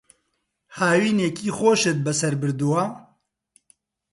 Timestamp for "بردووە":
2.41-2.83